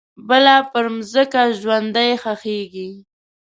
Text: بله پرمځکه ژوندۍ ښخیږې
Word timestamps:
بله 0.27 0.55
پرمځکه 0.71 1.41
ژوندۍ 1.61 2.11
ښخیږې 2.21 2.89